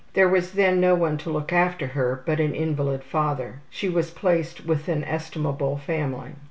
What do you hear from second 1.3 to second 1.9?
after